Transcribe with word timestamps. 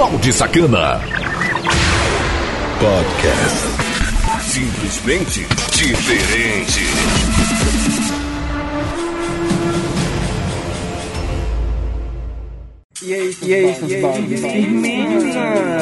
Balde 0.00 0.32
Sacana. 0.32 0.98
Podcast. 2.80 3.66
Simplesmente 4.40 5.46
diferente. 5.74 6.80
E 13.02 13.12
aí, 13.12 13.36
e 13.42 13.54
aí, 13.54 13.74
seus 13.74 14.00
baldes? 14.00 14.40
Firmeza! 14.40 15.80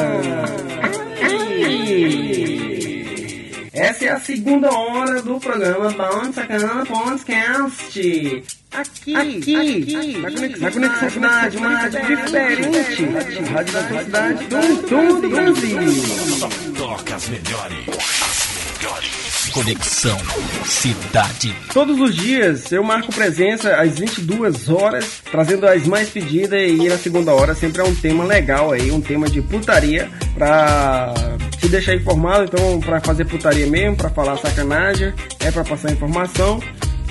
Essa 3.79 4.05
é 4.05 4.09
a 4.09 4.19
segunda 4.19 4.69
hora 4.69 5.21
do 5.21 5.39
programa 5.39 5.89
Balde 5.91 6.33
Sacana 6.35 6.85
Podcast. 6.85 8.43
Aqui, 8.73 9.15
aqui, 9.15 9.55
aqui, 9.55 10.17
na 10.17 10.31
Conexão, 10.31 10.59
na 10.59 10.71
conexão 10.71 11.09
Cidade, 11.09 11.57
uma 11.57 11.69
rádio 11.69 12.05
diferente. 12.05 13.05
Rádio 13.53 13.73
da 13.73 13.87
sua 13.87 14.03
cidade, 14.03 14.45
do 14.47 14.83
todo 14.83 15.25
o 15.25 15.29
Brasil. 15.29 15.79
Toca 16.77 17.15
as 17.15 17.29
melhores. 17.29 17.77
As 17.87 18.81
melhores. 18.81 19.49
Conexão 19.53 20.17
Cidade. 20.65 21.55
Todos 21.73 22.01
os 22.01 22.13
dias 22.13 22.69
eu 22.73 22.83
marco 22.83 23.13
presença 23.13 23.77
às 23.77 23.97
22 23.97 24.67
horas, 24.67 25.21
trazendo 25.31 25.65
as 25.65 25.87
mais 25.87 26.09
pedidas 26.09 26.69
e 26.69 26.89
na 26.89 26.97
segunda 26.97 27.33
hora 27.33 27.55
sempre 27.55 27.81
é 27.81 27.85
um 27.85 27.95
tema 27.95 28.25
legal 28.25 28.73
aí, 28.73 28.91
um 28.91 28.99
tema 28.99 29.29
de 29.29 29.41
putaria 29.41 30.11
pra 30.35 31.13
te 31.59 31.67
deixar 31.67 31.95
informado, 31.95 32.45
então 32.45 32.79
pra 32.79 33.01
fazer 33.01 33.25
putaria 33.25 33.67
mesmo, 33.67 33.97
pra 33.97 34.09
falar 34.09 34.37
sacanagem, 34.37 35.13
é 35.39 35.51
pra 35.51 35.63
passar 35.63 35.91
informação. 35.91 36.59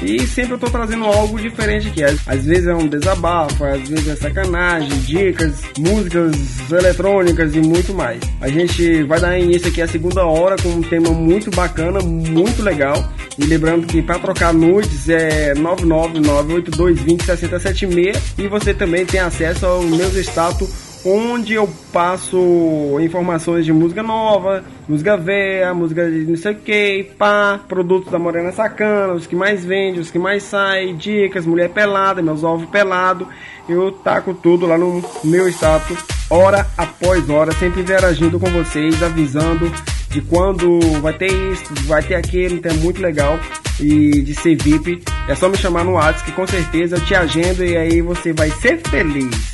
E 0.00 0.24
sempre 0.28 0.52
eu 0.52 0.58
tô 0.58 0.70
trazendo 0.70 1.04
algo 1.04 1.40
diferente 1.40 1.88
aqui. 1.88 2.04
Às, 2.04 2.44
vezes 2.44 2.68
é 2.68 2.74
um 2.74 2.86
desabafo, 2.86 3.64
às 3.64 3.88
vezes 3.88 4.06
é 4.06 4.14
sacanagem, 4.14 4.96
dicas, 5.00 5.60
músicas 5.76 6.36
eletrônicas 6.70 7.56
e 7.56 7.60
muito 7.60 7.92
mais. 7.92 8.20
A 8.40 8.48
gente 8.48 9.02
vai 9.02 9.20
dar 9.20 9.36
início 9.36 9.66
aqui 9.68 9.82
a 9.82 9.88
segunda 9.88 10.24
hora 10.24 10.54
com 10.56 10.68
um 10.68 10.82
tema 10.82 11.10
muito 11.10 11.50
bacana, 11.50 11.98
muito 12.00 12.62
legal. 12.62 13.12
E 13.36 13.44
lembrando 13.44 13.88
que 13.88 14.00
para 14.00 14.20
trocar 14.20 14.54
nudes 14.54 15.08
é 15.08 15.52
99982206076 15.54 18.16
e 18.38 18.46
você 18.46 18.72
também 18.72 19.04
tem 19.04 19.18
acesso 19.20 19.66
ao 19.66 19.82
meu 19.82 20.08
status 20.20 20.87
onde 21.08 21.54
eu 21.54 21.68
passo 21.92 22.98
informações 23.00 23.64
de 23.64 23.72
música 23.72 24.02
nova, 24.02 24.62
música 24.86 25.16
velha, 25.16 25.72
música 25.72 26.10
de 26.10 26.24
não 26.26 26.36
sei 26.36 26.52
o 26.52 26.56
que, 26.56 27.10
pá, 27.16 27.60
produtos 27.66 28.12
da 28.12 28.18
Morena 28.18 28.52
Sacana, 28.52 29.14
os 29.14 29.26
que 29.26 29.34
mais 29.34 29.64
vende, 29.64 30.00
os 30.00 30.10
que 30.10 30.18
mais 30.18 30.42
sai, 30.42 30.92
dicas, 30.92 31.46
mulher 31.46 31.70
pelada, 31.70 32.20
meus 32.20 32.44
ovos 32.44 32.68
pelados. 32.68 33.26
Eu 33.68 33.92
taco 33.92 34.34
tudo 34.34 34.66
lá 34.66 34.78
no 34.78 35.02
meu 35.24 35.48
status, 35.48 35.98
hora 36.30 36.66
após 36.76 37.28
hora, 37.28 37.52
sempre 37.52 37.82
interagindo 37.82 38.38
com 38.38 38.50
vocês, 38.50 39.02
avisando 39.02 39.70
de 40.10 40.22
quando 40.22 40.80
vai 41.00 41.12
ter 41.12 41.30
isso, 41.30 41.64
vai 41.86 42.02
ter 42.02 42.14
aquilo, 42.14 42.54
então 42.54 42.72
é 42.72 42.76
muito 42.76 43.00
legal. 43.00 43.38
E 43.80 44.22
de 44.22 44.34
ser 44.34 44.56
VIP, 44.56 45.02
é 45.28 45.34
só 45.34 45.48
me 45.48 45.56
chamar 45.56 45.84
no 45.84 45.92
WhatsApp 45.92 46.24
que 46.24 46.32
com 46.32 46.46
certeza 46.46 46.96
eu 46.96 47.04
te 47.04 47.14
agendo 47.14 47.64
e 47.64 47.76
aí 47.76 48.00
você 48.02 48.32
vai 48.32 48.50
ser 48.50 48.78
feliz. 48.88 49.47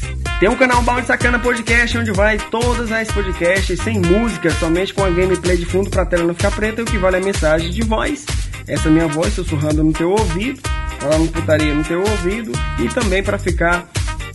Tem 0.45 0.51
um 0.53 0.57
canal 0.57 0.83
Balde 0.83 1.07
Sacana 1.07 1.39
Podcast 1.39 1.97
onde 1.97 2.13
vai 2.13 2.37
todas 2.37 2.93
as 2.93 3.11
podcasts 3.11 3.81
sem 3.81 3.99
música, 3.99 4.51
somente 4.51 4.93
com 4.93 5.03
a 5.03 5.09
gameplay 5.09 5.57
de 5.57 5.65
fundo 5.65 5.89
pra 5.89 6.05
tela 6.05 6.25
não 6.25 6.35
ficar 6.35 6.51
preta 6.51 6.83
o 6.83 6.85
que 6.85 6.99
vale 6.99 7.17
é 7.17 7.19
a 7.19 7.25
mensagem 7.25 7.71
de 7.71 7.81
voz. 7.81 8.27
Essa 8.69 8.91
minha 8.91 9.09
voz 9.09 9.33
sussurrando 9.33 9.83
no 9.83 9.91
teu 9.91 10.11
ouvido, 10.11 10.61
falando 11.01 11.33
putaria 11.33 11.73
no 11.73 11.83
teu 11.83 12.01
ouvido 12.01 12.53
e 12.79 12.89
também 12.91 13.23
para 13.23 13.39
ficar 13.39 13.89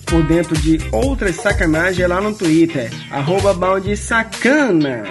por 0.08 0.24
dentro 0.24 0.58
de 0.58 0.80
outras 0.92 1.36
sacanagens 1.36 2.10
lá 2.10 2.20
no 2.20 2.34
Twitter, 2.34 2.90
arroba 3.12 3.54
balde 3.54 3.96
sacana. 3.96 5.04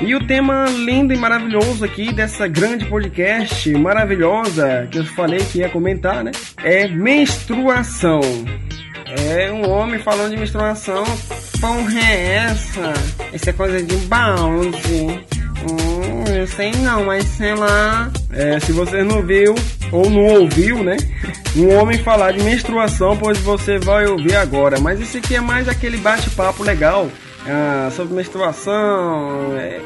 E 0.00 0.14
o 0.14 0.24
tema 0.24 0.66
lindo 0.66 1.12
e 1.12 1.16
maravilhoso 1.16 1.84
aqui 1.84 2.12
dessa 2.12 2.46
grande 2.46 2.84
podcast 2.84 3.72
maravilhosa 3.72 4.86
que 4.88 5.00
eu 5.00 5.04
falei 5.04 5.40
que 5.40 5.58
ia 5.58 5.68
comentar, 5.68 6.22
né? 6.22 6.30
É 6.62 6.86
menstruação. 6.86 8.20
É 9.16 9.52
um 9.52 9.70
homem 9.70 9.98
falando 10.00 10.30
de 10.30 10.36
menstruação. 10.36 11.04
Porra 11.60 12.00
é 12.00 12.34
essa? 12.48 12.92
Essa 13.32 13.50
é 13.50 13.52
coisa 13.52 13.82
de 13.82 13.96
balde. 14.06 15.24
Hum, 15.70 16.24
eu 16.36 16.46
sei 16.46 16.72
não, 16.72 17.04
mas 17.04 17.24
sei 17.24 17.54
lá. 17.54 18.10
É, 18.32 18.58
se 18.60 18.72
você 18.72 19.02
não 19.02 19.22
viu 19.22 19.54
ou 19.92 20.10
não 20.10 20.42
ouviu, 20.42 20.82
né? 20.82 20.96
Um 21.56 21.74
homem 21.76 21.98
falar 21.98 22.32
de 22.32 22.42
menstruação, 22.42 23.16
pois 23.16 23.38
você 23.38 23.78
vai 23.78 24.06
ouvir 24.06 24.36
agora. 24.36 24.80
Mas 24.80 25.00
isso 25.00 25.16
aqui 25.16 25.36
é 25.36 25.40
mais 25.40 25.68
aquele 25.68 25.96
bate-papo 25.96 26.62
legal 26.62 27.08
ah, 27.46 27.90
sobre 27.94 28.14
menstruação. 28.14 29.56
É, 29.56 29.80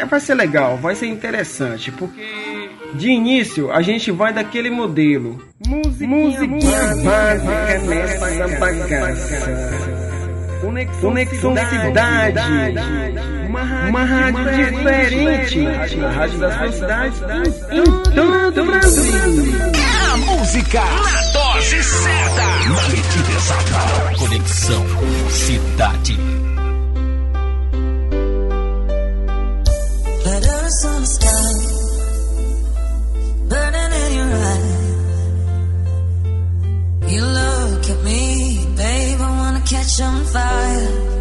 é, 0.00 0.04
vai 0.06 0.20
ser 0.20 0.34
legal, 0.34 0.76
vai 0.78 0.94
ser 0.94 1.06
interessante, 1.06 1.92
porque 1.92 2.49
de 2.94 3.08
início 3.08 3.70
a 3.72 3.82
gente 3.82 4.10
vai 4.10 4.32
daquele 4.32 4.70
modelo. 4.70 5.40
Musiquinha, 5.66 6.08
Musiquinha 6.08 6.96
básica 7.04 7.78
nessa 7.86 8.48
bagaça. 8.58 9.90
Conexão, 10.60 11.00
Conexão 11.00 11.54
Cidade. 11.56 12.40
Uma 13.48 13.62
rádio, 13.62 13.88
uma 13.88 14.04
rádio 14.04 14.44
diferente. 14.44 15.66
A 15.66 16.10
rádio 16.10 16.38
da 16.38 16.58
sua 16.58 16.72
cidade 16.72 17.14
em 17.72 17.84
todo 18.14 18.62
o 18.62 18.66
Brasil. 18.66 19.14
A 20.12 20.16
música 20.18 20.80
na 20.80 21.32
dose 21.32 21.82
certa. 21.82 22.42
Na 22.42 22.88
medida 22.88 23.30
exata. 23.36 24.18
Conexão 24.18 24.86
Cidade. 25.30 26.18
You 37.10 37.22
look 37.22 37.90
at 37.90 38.04
me, 38.04 38.64
babe, 38.76 39.20
I 39.20 39.30
wanna 39.40 39.62
catch 39.62 40.00
on 40.00 40.24
fire. 40.26 41.19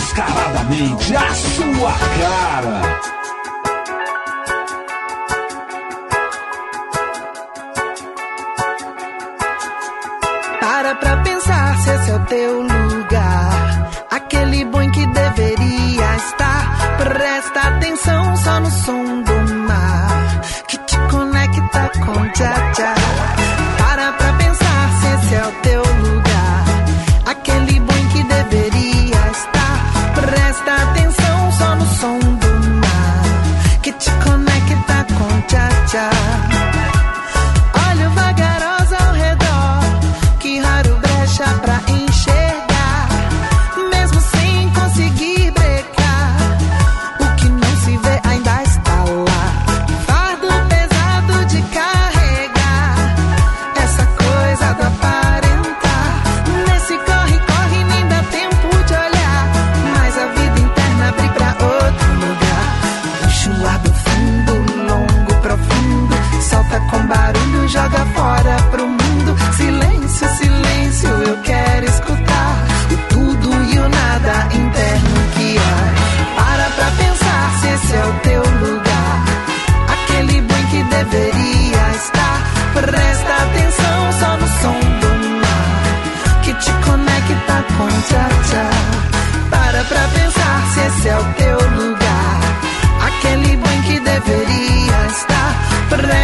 descaradamente 0.00 1.14
a 1.14 1.34
sua 1.34 1.92
cara. 2.18 2.80
Para 10.60 10.94
pra 10.94 11.16
pensar 11.18 11.76
se 11.78 11.90
esse 11.90 12.10
é 12.10 12.14
o 12.14 12.24
teu 12.26 12.62
lugar. 12.62 13.90
Aquele 14.10 14.64
bom 14.64 14.90
que 14.90 15.06
deveria 15.06 16.16
estar. 16.16 16.96
Presta 16.98 17.60
atenção 17.60 18.36
só 18.36 18.60
no 18.60 18.70
som 18.70 19.22
do 19.22 19.54
mar. 19.68 20.40
Que 20.66 20.78
te 20.78 20.98
conecta 21.10 21.90
com 22.04 22.28
tchá. 22.30 23.39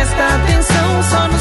Presta 0.06 0.36
atenção 0.36 1.02
só 1.02 1.26
no 1.26 1.35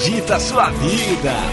agita 0.00 0.36
a 0.36 0.40
sua 0.40 0.70
vida. 0.70 1.49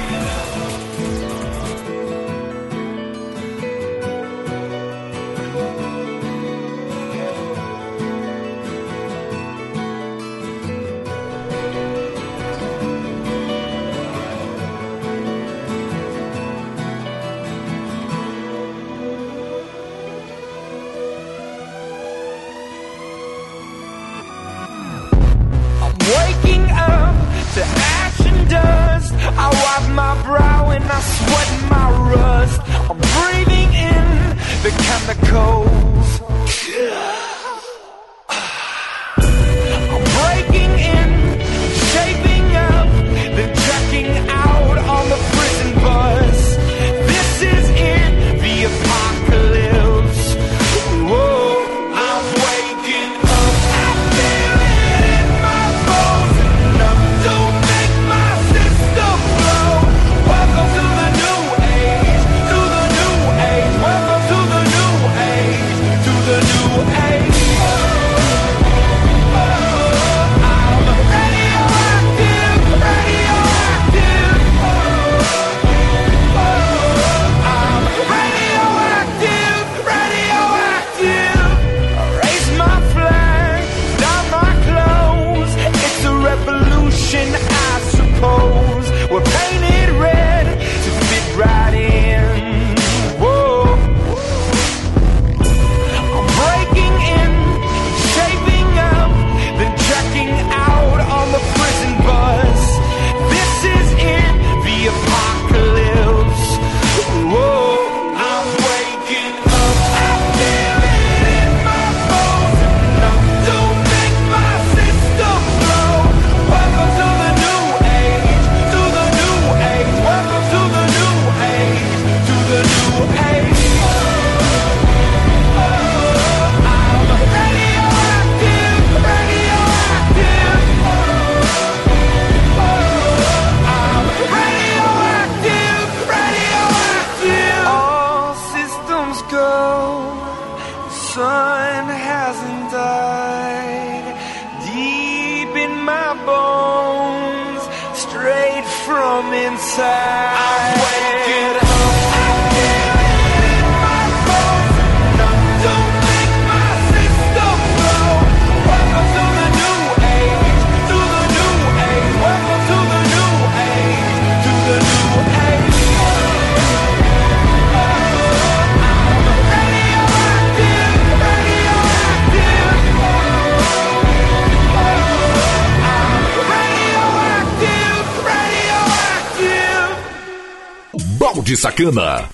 Balde 181.78 181.92
Sacana. 181.92 182.30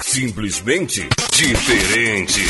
Simplesmente 0.00 1.08
diferente. 1.32 2.40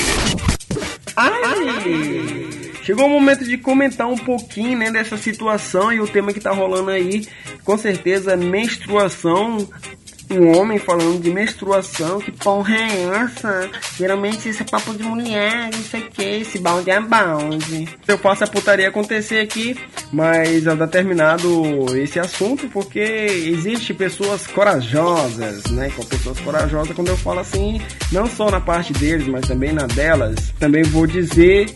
Ai! 1.17 2.71
Chegou 2.83 3.07
o 3.07 3.11
momento 3.11 3.45
de 3.45 3.57
comentar 3.57 4.07
um 4.07 4.19
pouquinho 4.19 4.79
né, 4.79 4.91
dessa 4.91 5.17
situação 5.17 5.93
e 5.93 6.01
o 6.01 6.07
tema 6.07 6.33
que 6.33 6.41
tá 6.41 6.51
rolando 6.51 6.91
aí, 6.91 7.27
com 7.65 7.79
certeza, 7.79 8.37
menstruação. 8.37 9.69
Um 10.31 10.57
homem 10.57 10.79
falando 10.79 11.21
de 11.21 11.31
menstruação, 11.31 12.21
que 12.21 12.31
porra 12.31 12.75
é 12.75 13.03
essa? 13.25 13.69
Geralmente 13.97 14.49
isso 14.49 14.63
é 14.63 14.67
papo 14.67 14.95
de 14.95 15.03
mulher, 15.03 15.71
não 15.73 15.83
sei 15.83 16.03
o 16.03 16.11
que, 16.11 16.23
esse 16.23 16.59
balde 16.59 16.91
é 16.91 17.01
balde. 17.01 17.89
Eu 18.07 18.17
faço 18.17 18.45
a 18.45 18.47
putaria 18.47 18.89
acontecer 18.89 19.41
aqui, 19.41 19.77
mas 20.13 20.67
eu 20.67 20.77
dar 20.77 20.87
terminado 20.87 21.97
esse 21.97 22.21
assunto, 22.21 22.69
porque 22.69 23.01
existe 23.01 23.93
pessoas 23.93 24.47
corajosas, 24.47 25.65
né? 25.71 25.91
Com 25.97 26.05
pessoas 26.05 26.39
corajosas, 26.41 26.95
quando 26.95 27.09
eu 27.09 27.17
falo 27.17 27.41
assim, 27.41 27.81
não 28.13 28.27
só 28.27 28.51
na 28.51 28.61
parte 28.61 28.93
deles, 28.93 29.27
mas 29.27 29.49
também 29.49 29.73
na 29.73 29.87
delas. 29.87 30.53
Também 30.59 30.83
vou 30.85 31.07
dizer 31.07 31.75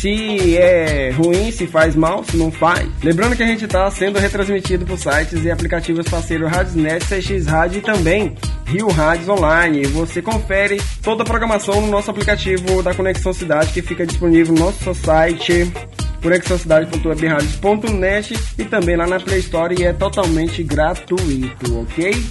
se 0.00 0.56
é 0.56 1.10
ruim, 1.10 1.50
se 1.50 1.66
faz 1.66 1.96
mal, 1.96 2.22
se 2.24 2.36
não 2.36 2.50
faz. 2.50 2.86
Lembrando 3.02 3.34
que 3.34 3.42
a 3.42 3.46
gente 3.46 3.64
está 3.64 3.90
sendo 3.90 4.18
retransmitido 4.18 4.84
por 4.84 4.98
sites 4.98 5.42
e 5.44 5.50
aplicativos 5.50 6.06
parceiros 6.06 6.50
Radiosnet, 6.50 7.06
CX 7.06 7.46
Rádio 7.46 7.78
e 7.78 7.82
também 7.82 8.34
Rio 8.66 8.88
Rádios 8.88 9.28
Online. 9.28 9.86
Você 9.86 10.20
confere 10.20 10.80
toda 11.02 11.22
a 11.22 11.26
programação 11.26 11.80
no 11.80 11.86
nosso 11.88 12.10
aplicativo 12.10 12.82
da 12.82 12.94
Conexão 12.94 13.32
Cidade 13.32 13.72
que 13.72 13.80
fica 13.82 14.06
disponível 14.06 14.54
no 14.54 14.60
nosso 14.60 14.94
site 14.94 15.72
conexãocidade.webradios.net 16.22 18.34
e 18.58 18.64
também 18.64 18.96
lá 18.96 19.06
na 19.06 19.20
Play 19.20 19.40
Store 19.40 19.74
e 19.78 19.84
é 19.84 19.92
totalmente 19.92 20.62
gratuito, 20.62 21.80
ok? 21.80 22.24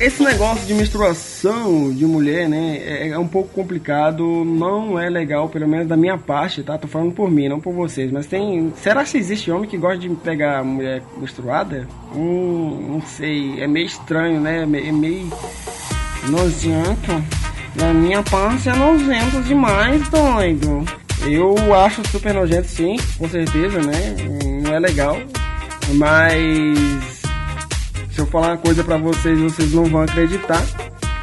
Esse 0.00 0.22
negócio 0.22 0.66
de 0.66 0.72
menstruação 0.72 1.92
de 1.92 2.06
mulher, 2.06 2.48
né, 2.48 2.78
é, 2.78 3.08
é 3.08 3.18
um 3.18 3.28
pouco 3.28 3.50
complicado, 3.50 4.24
não 4.46 4.98
é 4.98 5.10
legal, 5.10 5.46
pelo 5.50 5.68
menos 5.68 5.86
da 5.86 5.94
minha 5.94 6.16
parte, 6.16 6.62
tá? 6.62 6.78
Tô 6.78 6.88
falando 6.88 7.12
por 7.12 7.30
mim, 7.30 7.50
não 7.50 7.60
por 7.60 7.74
vocês, 7.74 8.10
mas 8.10 8.26
tem... 8.26 8.72
Será 8.76 9.04
que 9.04 9.18
existe 9.18 9.50
homem 9.50 9.68
que 9.68 9.76
gosta 9.76 9.98
de 9.98 10.08
pegar 10.08 10.64
mulher 10.64 11.02
menstruada? 11.18 11.86
Hum, 12.16 12.92
não 12.92 13.02
sei, 13.02 13.60
é 13.60 13.66
meio 13.66 13.84
estranho, 13.84 14.40
né? 14.40 14.62
É 14.62 14.66
meio, 14.66 15.30
é 16.24 16.28
nojento. 16.30 17.22
Da 17.74 17.92
minha 17.92 18.22
parte 18.22 18.70
é 18.70 18.74
nojento 18.74 19.42
demais, 19.42 20.08
doido. 20.08 20.82
Eu 21.28 21.74
acho 21.74 22.08
super 22.08 22.32
nojento, 22.32 22.68
sim, 22.68 22.96
com 23.18 23.28
certeza, 23.28 23.82
né? 23.82 24.16
Não 24.62 24.74
é 24.74 24.80
legal, 24.80 25.18
mas 25.96 27.19
se 28.12 28.18
eu 28.18 28.26
falar 28.26 28.48
uma 28.48 28.58
coisa 28.58 28.82
pra 28.82 28.96
vocês, 28.96 29.38
vocês 29.38 29.72
não 29.72 29.84
vão 29.84 30.02
acreditar, 30.02 30.62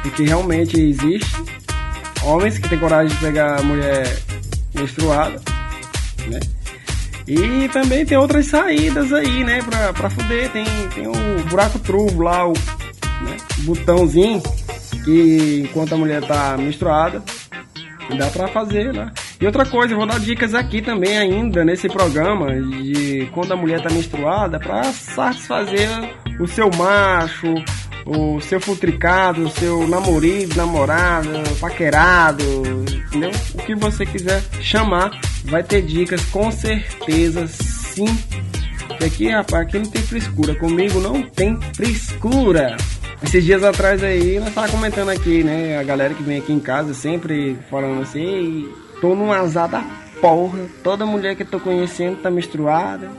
porque 0.02 0.24
realmente 0.24 0.80
existe 0.80 1.30
homens 2.22 2.58
que 2.58 2.68
têm 2.68 2.78
coragem 2.78 3.14
de 3.14 3.22
pegar 3.22 3.62
mulher 3.62 4.18
menstruada, 4.74 5.40
né? 6.26 6.40
E 7.26 7.68
também 7.68 8.06
tem 8.06 8.16
outras 8.16 8.46
saídas 8.46 9.12
aí, 9.12 9.44
né, 9.44 9.62
pra, 9.62 9.92
pra 9.92 10.08
fuder. 10.08 10.50
Tem, 10.50 10.64
tem 10.94 11.06
o 11.06 11.44
buraco 11.50 11.78
truvo 11.78 12.22
lá, 12.22 12.48
o 12.48 12.52
né, 12.52 13.36
botãozinho, 13.58 14.42
que 15.04 15.64
enquanto 15.68 15.92
a 15.92 15.98
mulher 15.98 16.26
tá 16.26 16.56
menstruada, 16.56 17.22
dá 18.16 18.28
pra 18.28 18.48
fazer, 18.48 18.94
né? 18.94 19.12
E 19.38 19.46
outra 19.46 19.66
coisa, 19.66 19.92
eu 19.92 19.98
vou 19.98 20.06
dar 20.06 20.18
dicas 20.18 20.54
aqui 20.54 20.80
também 20.80 21.18
ainda 21.18 21.64
nesse 21.64 21.86
programa 21.86 22.50
de 22.60 23.28
quando 23.32 23.52
a 23.52 23.56
mulher 23.56 23.82
tá 23.82 23.90
menstruada 23.90 24.58
para 24.58 24.84
satisfazer 24.84 25.88
o 26.38 26.46
seu 26.46 26.70
macho, 26.76 27.54
o 28.06 28.40
seu 28.40 28.60
futricado, 28.60 29.44
o 29.44 29.50
seu 29.50 29.86
namorido, 29.86 30.56
namorado, 30.56 31.28
paquerado, 31.60 32.44
entendeu? 33.06 33.30
O 33.54 33.58
que 33.58 33.74
você 33.74 34.06
quiser 34.06 34.42
chamar, 34.60 35.10
vai 35.44 35.62
ter 35.62 35.82
dicas 35.82 36.24
com 36.26 36.50
certeza 36.50 37.46
sim. 37.46 38.06
E 39.00 39.04
aqui, 39.04 39.28
rapaz, 39.28 39.66
aqui 39.66 39.78
não 39.78 39.86
tem 39.86 40.02
frescura. 40.02 40.54
Comigo 40.54 41.00
não 41.00 41.22
tem 41.22 41.58
frescura. 41.74 42.76
Esses 43.22 43.44
dias 43.44 43.62
atrás 43.62 44.02
aí, 44.02 44.38
nós 44.40 44.54
tava 44.54 44.68
comentando 44.68 45.10
aqui, 45.10 45.42
né? 45.42 45.78
A 45.78 45.82
galera 45.82 46.14
que 46.14 46.22
vem 46.22 46.38
aqui 46.38 46.52
em 46.52 46.60
casa 46.60 46.94
sempre 46.94 47.58
falando 47.68 48.02
assim, 48.02 48.20
"Ei, 48.20 48.68
tô 49.00 49.14
num 49.14 49.32
azar 49.32 49.68
da 49.68 49.84
porra. 50.20 50.60
Toda 50.82 51.06
mulher 51.06 51.36
que 51.36 51.42
eu 51.42 51.46
tô 51.46 51.60
conhecendo 51.60 52.16
tá 52.22 52.30
menstruada. 52.30 53.10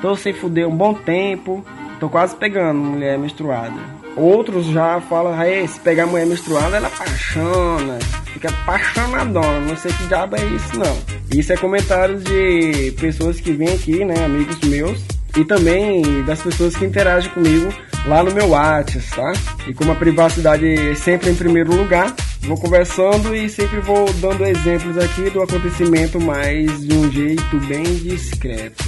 Tô 0.00 0.16
sem 0.16 0.32
fuder 0.32 0.66
um 0.66 0.76
bom 0.76 0.94
tempo. 0.94 1.64
Tô 2.00 2.08
quase 2.08 2.34
pegando 2.34 2.80
mulher 2.80 3.18
menstruada. 3.18 3.78
Outros 4.16 4.66
já 4.66 5.00
falam, 5.02 5.40
"Ei, 5.42 5.68
se 5.68 5.78
pegar 5.78 6.06
mulher 6.06 6.26
menstruada, 6.26 6.78
ela 6.78 6.88
apaixona. 6.88 7.98
Fica 8.32 8.48
apaixonadona. 8.48 9.60
Não 9.60 9.76
sei 9.76 9.92
que 9.92 10.06
diabo 10.06 10.34
é 10.34 10.44
isso, 10.46 10.78
não. 10.78 10.98
Isso 11.36 11.52
é 11.52 11.56
comentários 11.58 12.24
de 12.24 12.92
pessoas 12.98 13.38
que 13.38 13.52
vêm 13.52 13.68
aqui, 13.68 14.02
né? 14.02 14.24
Amigos 14.24 14.58
meus. 14.60 14.98
E 15.36 15.44
também 15.44 16.24
das 16.24 16.40
pessoas 16.42 16.74
que 16.74 16.86
interagem 16.86 17.30
comigo 17.30 17.72
lá 18.06 18.22
no 18.22 18.32
meu 18.32 18.48
WhatsApp, 18.48 19.10
tá? 19.14 19.32
E 19.68 19.74
como 19.74 19.92
a 19.92 19.94
privacidade 19.94 20.66
é 20.66 20.94
sempre 20.94 21.30
em 21.30 21.34
primeiro 21.34 21.76
lugar, 21.76 22.14
vou 22.40 22.56
conversando 22.56 23.34
e 23.36 23.48
sempre 23.48 23.78
vou 23.80 24.10
dando 24.14 24.44
exemplos 24.44 24.96
aqui 24.96 25.28
do 25.30 25.42
acontecimento, 25.42 26.18
mas 26.18 26.80
de 26.80 26.94
um 26.94 27.12
jeito 27.12 27.58
bem 27.68 27.84
discreto. 27.84 28.84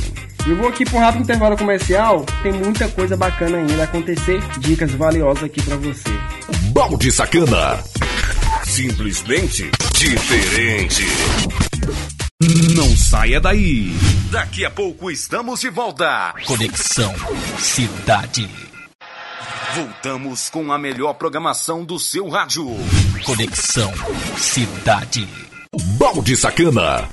Eu 0.46 0.56
vou 0.56 0.68
aqui 0.68 0.84
por 0.84 0.98
rápido 0.98 1.22
intervalo 1.22 1.56
comercial, 1.56 2.26
tem 2.42 2.52
muita 2.52 2.88
coisa 2.88 3.16
bacana 3.16 3.58
ainda 3.58 3.82
a 3.82 3.84
acontecer, 3.84 4.40
dicas 4.58 4.90
valiosas 4.92 5.44
aqui 5.44 5.62
pra 5.62 5.76
você. 5.76 6.10
Balde 6.72 7.12
Sacana. 7.12 7.82
Simplesmente 8.64 9.70
diferente. 9.94 11.04
Não 12.74 12.96
saia 12.96 13.40
daí. 13.40 13.94
Daqui 14.32 14.64
a 14.64 14.70
pouco 14.70 15.10
estamos 15.10 15.60
de 15.60 15.70
volta. 15.70 16.34
Conexão 16.44 17.14
Cidade. 17.58 18.50
Voltamos 19.74 20.50
com 20.50 20.72
a 20.72 20.78
melhor 20.78 21.14
programação 21.14 21.84
do 21.84 21.98
seu 22.00 22.28
rádio. 22.28 22.66
Conexão 23.24 23.92
Cidade. 24.36 25.28
Balde 25.98 26.36
Sacana. 26.36 27.08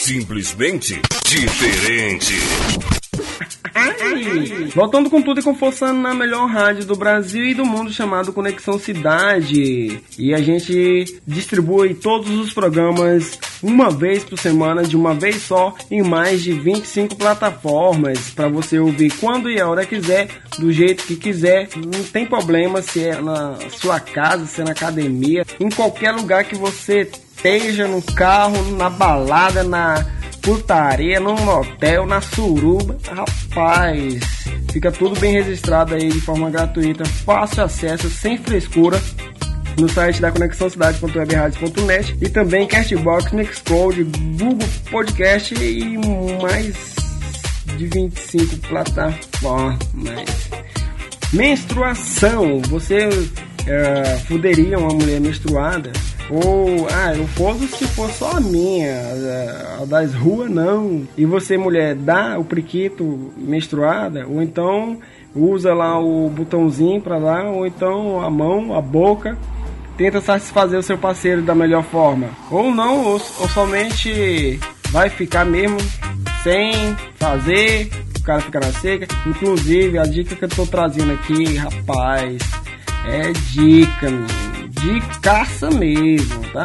Simplesmente 0.00 1.00
diferente. 1.24 3.07
Voltando 4.74 5.10
com 5.10 5.22
tudo 5.22 5.40
e 5.40 5.42
com 5.42 5.54
força 5.54 5.92
na 5.92 6.14
melhor 6.14 6.48
rádio 6.48 6.84
do 6.84 6.96
Brasil 6.96 7.44
e 7.44 7.54
do 7.54 7.64
mundo 7.64 7.92
chamado 7.92 8.32
Conexão 8.32 8.78
Cidade. 8.78 10.00
E 10.18 10.34
a 10.34 10.38
gente 10.38 11.20
distribui 11.26 11.94
todos 11.94 12.30
os 12.30 12.52
programas 12.52 13.38
uma 13.62 13.90
vez 13.90 14.24
por 14.24 14.38
semana, 14.38 14.82
de 14.82 14.96
uma 14.96 15.14
vez 15.14 15.42
só, 15.42 15.74
em 15.90 16.02
mais 16.02 16.42
de 16.42 16.52
25 16.52 17.16
plataformas, 17.16 18.30
para 18.30 18.48
você 18.48 18.78
ouvir 18.78 19.12
quando 19.18 19.50
e 19.50 19.60
a 19.60 19.68
hora 19.68 19.84
quiser, 19.84 20.28
do 20.58 20.72
jeito 20.72 21.04
que 21.04 21.16
quiser. 21.16 21.68
Não 21.76 22.02
tem 22.04 22.26
problema 22.26 22.82
se 22.82 23.04
é 23.04 23.20
na 23.20 23.56
sua 23.70 24.00
casa, 24.00 24.46
se 24.46 24.60
é 24.60 24.64
na 24.64 24.72
academia, 24.72 25.44
em 25.58 25.68
qualquer 25.68 26.12
lugar 26.12 26.44
que 26.44 26.54
você 26.54 27.02
esteja, 27.02 27.86
no 27.86 28.02
carro, 28.02 28.76
na 28.76 28.90
balada, 28.90 29.62
na 29.62 30.17
putaria, 30.42 31.20
num 31.20 31.36
motel, 31.36 32.06
na 32.06 32.20
suruba. 32.20 32.96
Rapaz, 33.08 34.20
fica 34.72 34.90
tudo 34.90 35.18
bem 35.18 35.32
registrado 35.32 35.94
aí 35.94 36.08
de 36.08 36.20
forma 36.20 36.50
gratuita, 36.50 37.04
fácil 37.04 37.64
acesso, 37.64 38.08
sem 38.10 38.38
frescura. 38.38 39.00
No 39.78 39.88
site 39.88 40.20
da 40.20 40.32
conexãocidade.webradios.net 40.32 42.16
e 42.20 42.28
também 42.28 42.66
Castbox, 42.66 43.30
Mixcloud, 43.30 44.02
Google 44.36 44.68
Podcast 44.90 45.54
e 45.54 45.98
mais 46.42 46.96
de 47.76 47.86
25 47.86 48.56
plataformas. 48.68 49.78
Menstruação. 51.32 52.60
Você 52.62 53.08
é, 53.66 54.18
fuderia 54.26 54.78
uma 54.78 54.88
mulher 54.88 55.20
menstruada? 55.20 55.92
Ou, 56.30 56.86
ah, 56.92 57.14
eu 57.14 57.26
posso 57.34 57.66
se 57.68 57.86
for 57.88 58.10
só 58.10 58.32
a 58.32 58.40
minha, 58.40 59.00
a, 59.80 59.84
das 59.86 60.14
ruas 60.14 60.50
não. 60.50 61.08
E 61.16 61.24
você, 61.24 61.56
mulher, 61.56 61.94
dá 61.94 62.38
o 62.38 62.44
priquito 62.44 63.32
menstruada, 63.36 64.26
ou 64.26 64.42
então 64.42 64.98
usa 65.34 65.72
lá 65.72 65.98
o 65.98 66.28
botãozinho 66.28 67.00
para 67.00 67.16
lá, 67.16 67.50
ou 67.50 67.66
então 67.66 68.20
a 68.20 68.30
mão, 68.30 68.76
a 68.76 68.80
boca 68.80 69.38
tenta 69.96 70.20
satisfazer 70.20 70.78
o 70.78 70.82
seu 70.82 70.98
parceiro 70.98 71.42
da 71.42 71.54
melhor 71.54 71.82
forma. 71.82 72.28
Ou 72.50 72.70
não, 72.70 73.04
ou, 73.04 73.12
ou, 73.12 73.48
somente 73.48 74.60
vai 74.90 75.08
ficar 75.08 75.44
mesmo 75.44 75.78
sem 76.42 76.94
fazer, 77.16 77.90
o 78.18 78.22
cara 78.22 78.40
ficar 78.40 78.60
na 78.60 78.72
seca. 78.72 79.08
Inclusive, 79.26 79.98
a 79.98 80.04
dica 80.04 80.36
que 80.36 80.44
eu 80.44 80.48
tô 80.48 80.66
trazendo 80.66 81.12
aqui, 81.12 81.56
rapaz, 81.56 82.38
é 83.06 83.32
dica, 83.52 84.10
menino 84.10 84.57
de 84.80 85.00
caça 85.20 85.70
mesmo, 85.70 86.40
tá? 86.52 86.64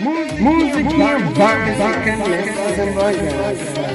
Música 0.00 1.18
básica 1.36 2.16
nessa 2.28 2.86
noiada. 2.86 3.88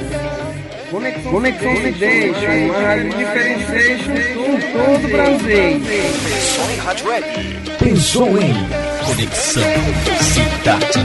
Conexão 1.30 1.76
se 1.76 1.90
deixa, 1.92 2.46
uma 2.46 2.78
rádio 2.78 3.10
diferenciation 3.16 4.14
com 4.34 4.52
todo 4.72 5.04
o 5.04 5.08
Brasil. 5.08 5.80
Pensou 7.78 8.38
em 8.38 8.54
Conexão 9.06 9.62
Cidade. 10.20 11.04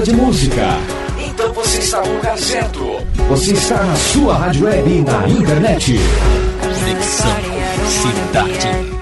gosta 0.00 0.02
de 0.02 0.12
música. 0.12 0.66
Então 1.18 1.52
você 1.52 1.78
está 1.78 2.02
no 2.02 2.14
lugar 2.14 2.38
certo. 2.38 3.06
Você 3.28 3.52
está 3.52 3.82
na 3.82 3.96
sua 3.96 4.34
rádio 4.34 4.66
web 4.66 4.90
e 4.90 5.02
na 5.02 5.28
internet. 5.28 6.00
Conexão 6.60 7.36
Cidade. 7.88 8.99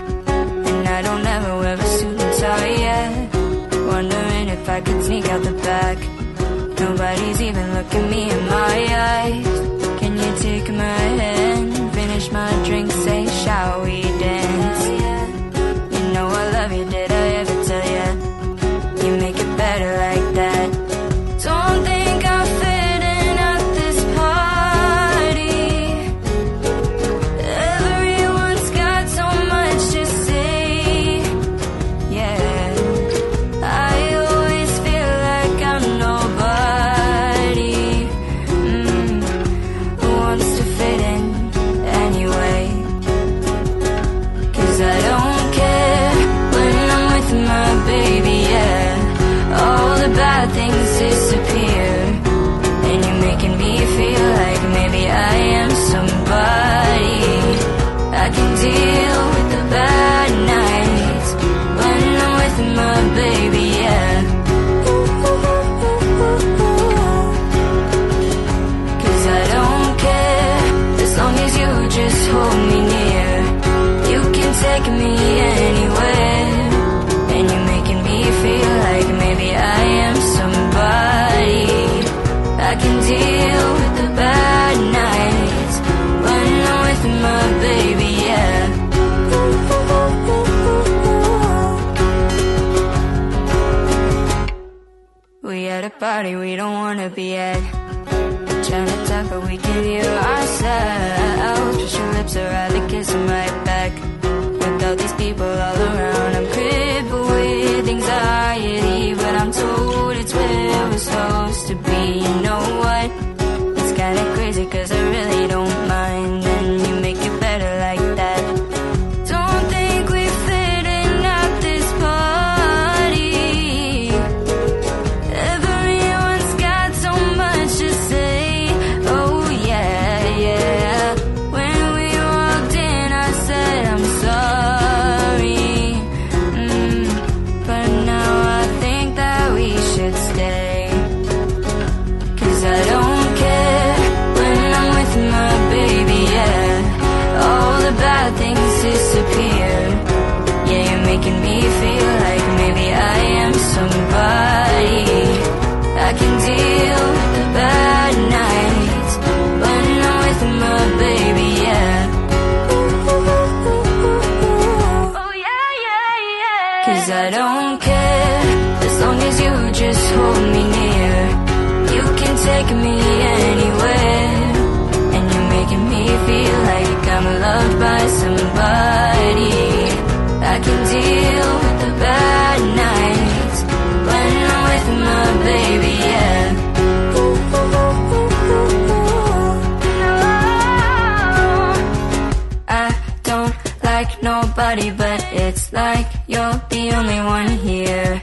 only 196.99 197.21
one 197.21 197.49
here. 197.59 198.21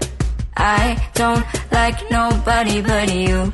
I 0.57 1.01
don't 1.13 1.45
like 1.71 2.11
nobody 2.11 2.81
but 2.81 3.13
you. 3.13 3.53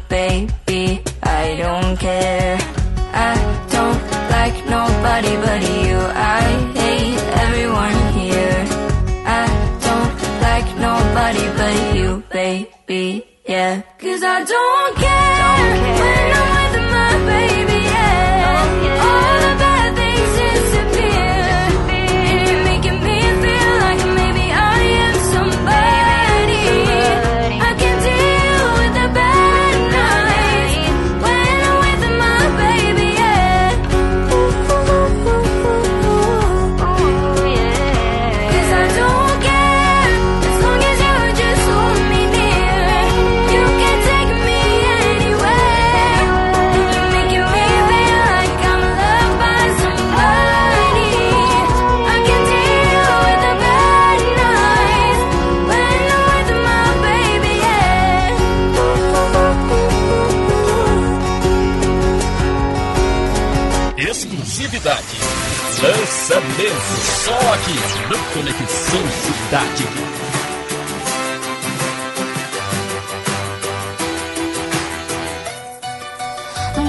cidade. 65.01 65.41
Lançamento 65.81 67.01
só 67.25 67.37
aqui 67.53 67.75
no 68.09 68.17
Conexão 68.33 69.03
Cidade. 69.23 69.87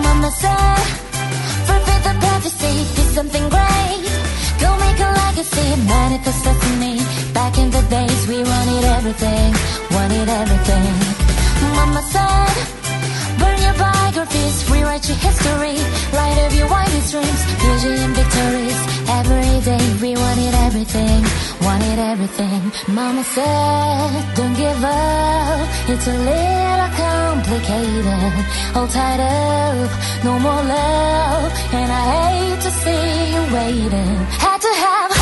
Mama 0.02 0.30
said, 0.30 0.86
fulfill 1.66 2.00
the 2.02 2.14
prophecy, 2.20 2.86
Do 2.94 3.14
something 3.14 3.48
great. 3.48 4.02
Go 4.60 4.76
make 4.78 5.00
a 5.00 5.10
legacy, 5.26 5.76
manifest 5.86 6.44
that 6.44 6.56
for 6.56 6.76
me. 6.78 7.00
Back 7.32 7.58
in 7.58 7.70
the 7.70 7.82
days, 7.88 8.26
we 8.26 8.36
wanted 8.36 8.84
everything, 8.84 9.52
wanted 9.90 10.28
everything. 10.28 11.74
Mama 11.74 12.02
said 12.02 12.81
take 14.12 14.34
your 14.34 14.76
rewrite 14.76 15.08
your 15.08 15.16
history, 15.16 15.76
light 16.12 16.38
of 16.46 16.54
your 16.54 16.68
wildest 16.68 17.12
dreams, 17.12 17.42
vision 17.64 18.12
victories. 18.14 18.78
Every 19.08 19.54
day 19.64 19.84
we 20.02 20.10
wanted 20.16 20.54
everything, 20.66 21.22
wanted 21.62 21.98
everything. 21.98 22.60
Mama 22.88 23.24
said, 23.24 24.34
don't 24.34 24.54
give 24.54 24.84
up, 24.84 25.68
it's 25.88 26.06
a 26.06 26.16
little 26.30 26.90
complicated. 27.04 28.34
All 28.76 28.88
tied 28.88 29.20
up, 29.20 29.90
no 30.24 30.38
more 30.38 30.62
love, 30.62 31.52
and 31.72 31.90
I 31.90 32.02
hate 32.16 32.60
to 32.66 32.70
see 32.82 33.32
you 33.34 33.42
waiting. 33.54 34.16
Had 34.44 34.60
to 34.60 34.72
have. 34.84 35.21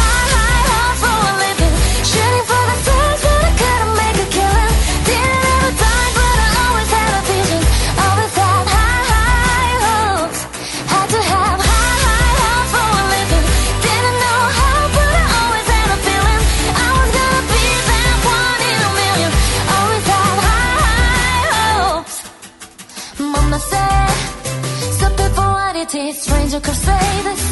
could 26.61 26.81
say 26.89 27.07
this. 27.27 27.43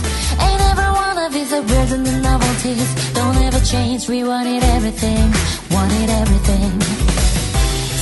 Ain't 0.44 0.62
every 0.70 0.90
one 1.04 1.18
of 1.24 1.32
these 1.32 1.50
the 1.50 1.62
burden 1.62 2.04
the 2.04 2.14
novelties. 2.20 2.88
Don't 3.14 3.36
ever 3.46 3.61
change, 3.64 4.09
we 4.09 4.22
wanted 4.24 4.62
everything 4.76 5.26
Wanted 5.70 6.09
everything. 6.22 6.70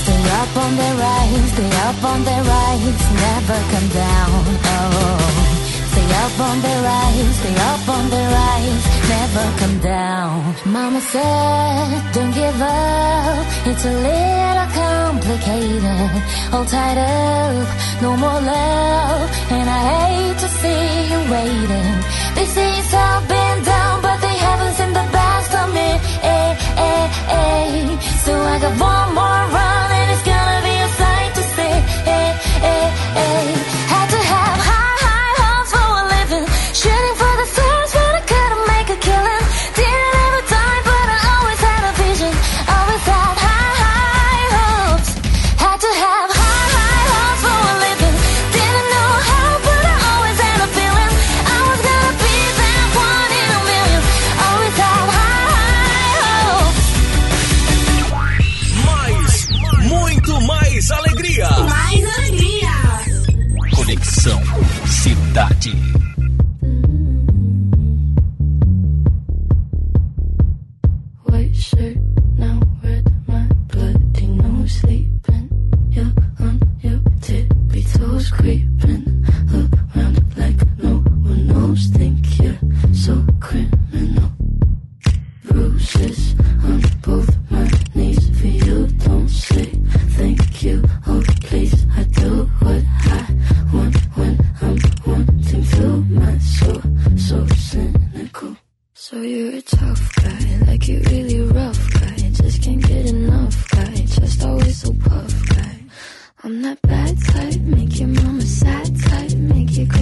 Stay 0.03 0.23
up 0.41 0.53
on 0.65 0.73
the 0.83 0.91
rise, 1.05 1.47
stay 1.55 1.73
up 1.89 2.01
on 2.13 2.21
the 2.29 2.39
rise 2.53 3.03
Never 3.27 3.59
come 3.73 3.89
down, 4.05 4.31
oh. 4.75 5.47
Stay 5.93 6.09
up 6.25 6.37
on 6.49 6.57
the 6.67 6.75
rise, 6.91 7.37
stay 7.41 7.57
up 7.73 7.89
on 7.97 8.05
the 8.15 8.23
rise 8.39 8.85
Never 9.15 9.47
come 9.61 9.79
down. 9.81 10.55
Mama 10.67 11.01
said, 11.01 12.13
don't 12.15 12.35
give 12.35 12.61
up 12.61 13.47
It's 13.71 13.85
a 13.85 13.95
little 14.09 14.66
complicated, 15.27 16.23
all 16.53 16.65
tied 16.65 16.99
up, 16.99 17.69
no 18.01 18.17
more 18.17 18.41
love, 18.41 19.31
and 19.51 19.69
I 19.69 19.81
hate 19.91 20.39
to 20.39 20.49
see 20.61 21.11
you 21.11 21.19
waiting. 21.33 21.95
They 22.37 22.47
say 22.47 22.79
it's 22.79 22.95
all 22.95 23.21
been 23.23 23.65
down, 23.65 24.03
but 24.03 24.21
they 24.21 24.37
haven't 24.47 24.75
seen 24.75 24.93
the 24.93 25.09
best 25.11 25.53
of 25.55 25.75
me. 25.75 25.89
Eh, 26.23 26.57
eh, 26.77 27.07
eh. 27.29 27.99
So 28.25 28.33
I 28.41 28.59
got 28.61 28.81
one 28.81 29.15
more 29.15 29.43
run. 29.57 29.96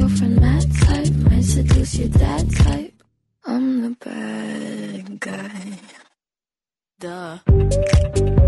go 0.09 0.27
that 0.27 0.67
type, 0.87 1.15
might 1.31 1.45
seduce 1.45 1.95
you 1.95 2.09
that 2.09 2.51
type. 2.51 3.03
I'm 3.45 3.83
the 3.83 3.91
bad 4.05 5.21
guy. 5.21 5.79
Duh. 7.01 8.44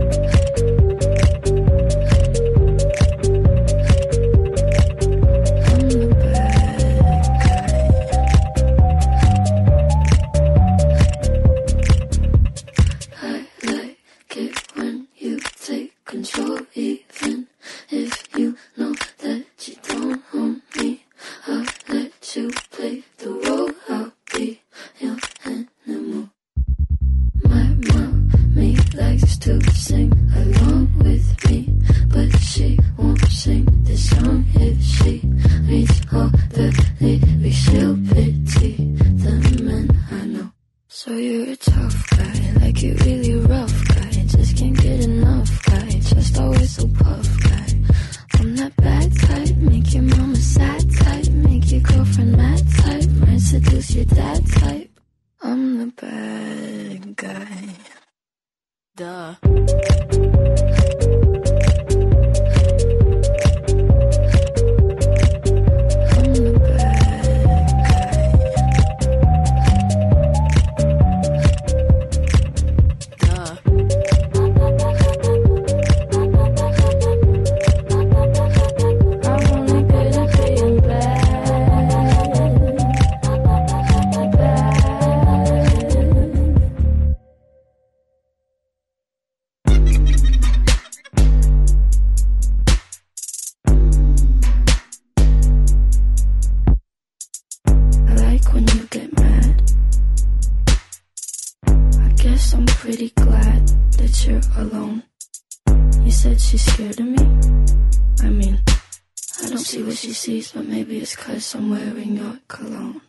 see 109.67 109.83
what 109.83 109.97
she 109.97 110.13
sees, 110.13 110.53
but 110.53 110.65
maybe 110.65 110.99
it's 110.99 111.17
cause 111.17 111.57
I'm 111.57 111.71
wearing 111.71 112.17
your 112.17 112.39
cologne. 112.47 113.01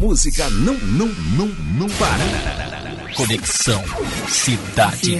música 0.00 0.48
não, 0.50 0.74
não, 0.74 1.06
não, 1.06 1.46
não 1.46 1.88
para. 1.90 3.12
Conexão 3.14 3.84
Cidade. 4.26 5.18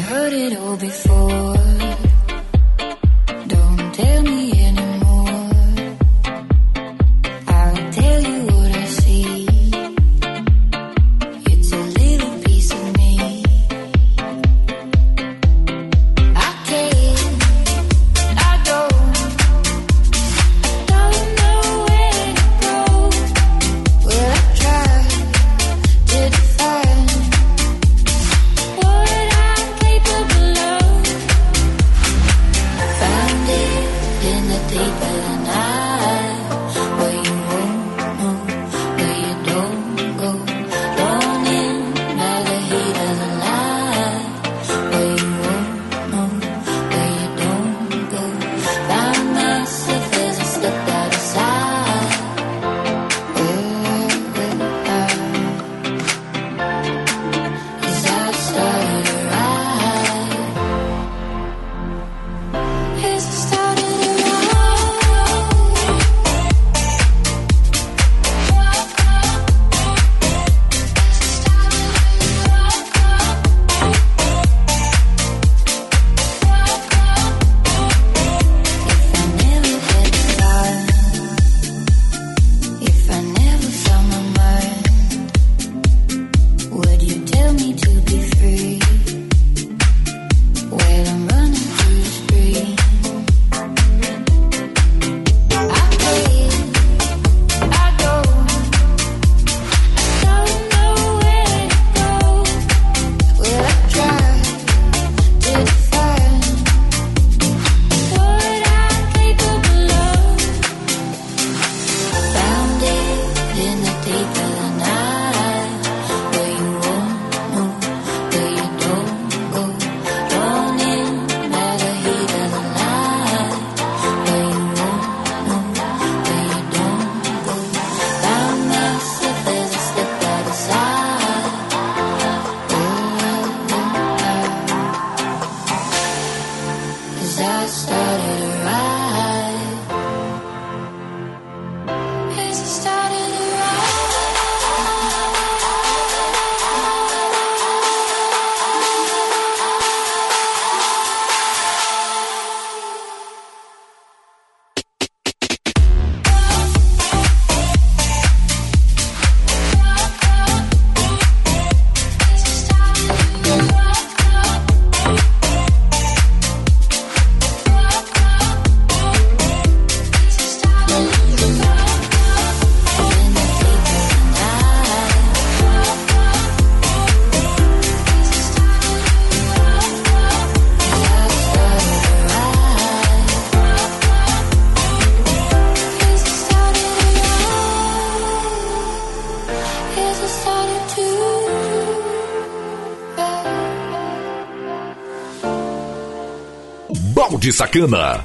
Balde 197.48 197.52
Sacana. 197.52 198.24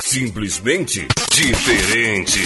Simplesmente 0.00 1.06
diferente. 1.32 2.40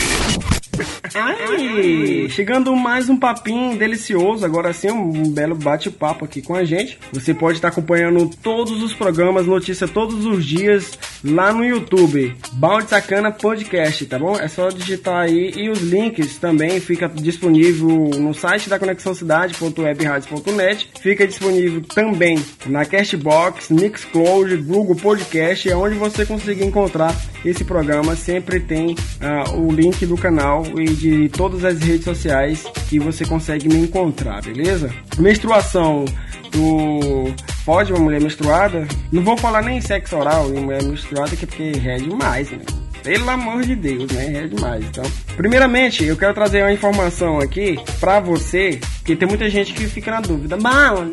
Ai, 1.15 2.29
chegando 2.31 2.75
mais 2.77 3.09
um 3.09 3.17
papinho 3.17 3.77
delicioso, 3.77 4.45
agora 4.45 4.73
sim 4.73 4.91
um 4.91 5.31
belo 5.31 5.57
bate-papo 5.57 6.25
aqui 6.25 6.41
com 6.41 6.55
a 6.55 6.65
gente. 6.65 6.99
Você 7.13 7.35
pode 7.35 7.59
estar 7.59 7.69
acompanhando 7.69 8.31
todos 8.43 8.83
os 8.83 8.95
programas, 8.95 9.47
notícia 9.47 9.89
todos 9.89 10.25
os 10.25 10.45
dias 10.45 10.99
lá 11.25 11.53
no 11.53 11.65
YouTube, 11.65 12.37
Balde 12.53 12.91
Sacana 12.91 13.31
Podcast, 13.31 14.07
tá 14.07 14.19
bom? 14.19 14.37
É 14.37 14.49
só 14.49 14.69
digitar 14.69 15.23
aí 15.23 15.53
e 15.57 15.69
os 15.69 15.81
links 15.81 16.37
também 16.39 16.81
fica 16.81 17.09
disponível 17.09 17.89
no 18.19 18.33
site 18.35 18.69
da 18.69 18.79
Conexão 18.79 19.15
Cidade.webradios.net, 19.15 20.91
fica 21.01 21.27
disponível 21.27 21.83
também 21.83 22.43
na 22.67 22.85
Castbox, 22.85 23.71
Mixcloud, 23.71 24.57
Google 24.59 24.97
Podcast, 24.97 25.69
é 25.69 25.77
onde 25.77 25.97
você 25.97 26.25
conseguir 26.25 26.65
encontrar 26.65 27.15
esse 27.45 27.65
programa, 27.65 28.17
sempre 28.17 28.61
tem 28.61 28.97
ah, 29.21 29.51
o 29.55 29.71
link 29.71 30.05
do 30.07 30.17
canal 30.17 30.65
e 30.79 30.87
de 30.87 31.29
todas 31.29 31.65
as 31.65 31.79
redes 31.81 32.05
sociais 32.05 32.65
que 32.89 32.99
você 32.99 33.25
consegue 33.25 33.69
me 33.69 33.79
encontrar, 33.79 34.43
beleza? 34.43 34.93
Menstruação 35.19 36.05
do 36.51 37.35
pode 37.65 37.93
uma 37.93 38.01
mulher 38.01 38.21
menstruada? 38.21 38.87
Não 39.13 39.23
vou 39.23 39.37
falar 39.37 39.63
nem 39.63 39.81
sexo 39.81 40.17
oral 40.17 40.49
em 40.53 40.61
mulher 40.61 40.83
menstruada, 40.83 41.37
que 41.37 41.45
é 41.45 41.47
porque 41.47 41.73
é 41.85 41.97
demais, 41.97 42.51
né? 42.51 42.61
Pelo 43.03 43.31
amor 43.31 43.63
de 43.63 43.77
Deus, 43.77 44.11
né? 44.11 44.45
É 44.45 44.47
demais. 44.47 44.85
Então, 44.85 45.05
primeiramente, 45.37 46.05
eu 46.05 46.17
quero 46.17 46.35
trazer 46.35 46.63
uma 46.63 46.73
informação 46.73 47.39
aqui 47.39 47.79
pra 48.01 48.21
você, 48.21 48.81
que 49.05 49.15
tem 49.15 49.29
muita 49.29 49.49
gente 49.49 49.73
que 49.73 49.87
fica 49.87 50.11
na 50.11 50.21
dúvida. 50.21 50.57
Mal, 50.57 51.07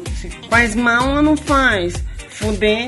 faz 0.49 0.75
mal 0.75 1.15
ou 1.15 1.21
não 1.21 1.37
faz? 1.37 2.03
Fuder 2.29 2.87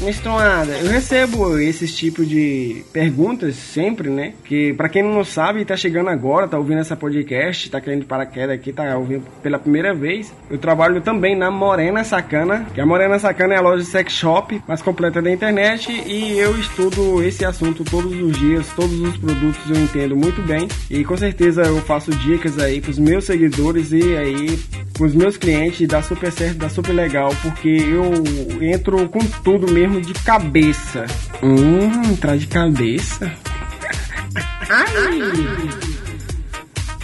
menstruada. 0.00 0.72
Eu 0.78 0.88
recebo 0.88 1.58
esses 1.58 1.96
tipos 1.96 2.28
de 2.28 2.84
perguntas 2.92 3.54
sempre, 3.56 4.08
né? 4.08 4.34
Que 4.44 4.72
para 4.74 4.88
quem 4.88 5.02
não 5.02 5.24
sabe, 5.24 5.64
tá 5.64 5.76
chegando 5.76 6.08
agora, 6.08 6.48
tá 6.48 6.58
ouvindo 6.58 6.80
essa 6.80 6.96
podcast, 6.96 7.70
tá 7.70 7.80
querendo 7.80 8.06
paraquedas 8.06 8.54
aqui, 8.54 8.72
tá 8.72 8.96
ouvindo 8.96 9.24
pela 9.42 9.58
primeira 9.58 9.94
vez. 9.94 10.32
Eu 10.50 10.58
trabalho 10.58 11.00
também 11.00 11.36
na 11.36 11.50
Morena 11.50 12.04
Sacana, 12.04 12.66
que 12.74 12.80
a 12.80 12.86
Morena 12.86 13.18
Sacana 13.18 13.54
é 13.54 13.58
a 13.58 13.62
loja 13.62 13.82
de 13.82 13.88
sex 13.88 14.12
shop 14.12 14.60
mais 14.66 14.82
completa 14.82 15.20
da 15.20 15.30
internet 15.30 15.90
e 16.06 16.38
eu 16.38 16.58
estudo 16.58 17.22
esse 17.22 17.44
assunto 17.44 17.84
todos 17.84 18.12
os 18.12 18.38
dias, 18.38 18.66
todos 18.74 18.98
os 19.00 19.16
produtos 19.16 19.60
eu 19.68 19.76
entendo 19.76 20.16
muito 20.16 20.42
bem 20.42 20.68
e 20.90 21.04
com 21.04 21.16
certeza 21.16 21.62
eu 21.62 21.80
faço 21.82 22.10
dicas 22.10 22.58
aí 22.58 22.80
pros 22.80 22.98
meus 22.98 23.24
seguidores 23.24 23.92
e 23.92 24.16
aí 24.16 24.58
pros 25.00 25.14
meus 25.14 25.38
clientes, 25.38 25.88
dá 25.88 26.02
super 26.02 26.30
certo, 26.30 26.58
dá 26.58 26.68
super 26.68 26.92
legal, 26.92 27.34
porque 27.40 27.68
eu 27.68 28.62
entro 28.62 29.08
com 29.08 29.20
tudo 29.42 29.72
mesmo 29.72 29.89
de 29.98 30.12
cabeça. 30.12 31.06
Hum, 31.42 32.12
entrar 32.12 32.36
de 32.36 32.46
cabeça. 32.46 33.32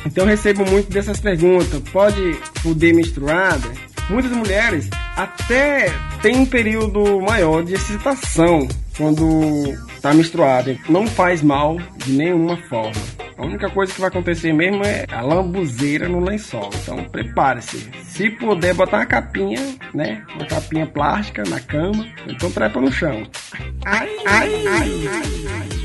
Então 0.04 0.24
eu 0.24 0.28
recebo 0.28 0.64
muito 0.70 0.92
dessas 0.92 1.18
perguntas. 1.18 1.80
Pode 1.90 2.34
fuder 2.60 2.94
menstruada? 2.94 3.66
Muitas 4.10 4.30
mulheres 4.30 4.90
até 5.16 5.90
tem 6.20 6.36
um 6.36 6.46
período 6.46 7.20
maior 7.22 7.64
de 7.64 7.74
excitação 7.74 8.68
quando 8.96 9.74
tá 10.02 10.12
menstruada. 10.12 10.76
Não 10.88 11.06
faz 11.06 11.42
mal 11.42 11.78
de 12.04 12.12
nenhuma 12.12 12.56
forma. 12.68 13.25
A 13.38 13.44
única 13.44 13.68
coisa 13.68 13.92
que 13.92 14.00
vai 14.00 14.08
acontecer 14.08 14.52
mesmo 14.52 14.82
é 14.82 15.04
a 15.12 15.20
lambuzeira 15.20 16.08
no 16.08 16.20
lençol. 16.20 16.70
Então 16.82 17.04
prepare-se. 17.04 17.90
Se 18.04 18.30
puder 18.30 18.74
botar 18.74 18.98
uma 18.98 19.06
capinha, 19.06 19.60
né? 19.92 20.22
Uma 20.34 20.46
capinha 20.46 20.86
plástica 20.86 21.42
na 21.44 21.60
cama, 21.60 22.06
então 22.26 22.50
trepa 22.50 22.80
no 22.80 22.90
chão. 22.90 23.26
Ai, 23.84 24.08
ai, 24.26 24.66
ai, 24.66 25.08
ai. 25.08 25.76